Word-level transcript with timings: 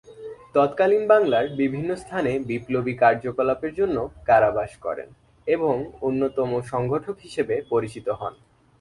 তৎকালীন 0.55 1.03
বাংলার 1.07 1.45
বিভিন্ন 1.55 1.89
স্থানে 1.95 2.31
বিপ্লবী 2.49 2.93
কার্যকলাপের 3.03 3.73
জন্য 3.73 3.97
কারাবাস 4.25 4.71
করেন 4.85 5.09
এবং 5.47 5.75
অন্যতম 6.01 6.49
সংগঠক 6.71 7.15
হিসেবে 7.19 7.55
পরিচিত 7.71 8.07
হন। 8.19 8.33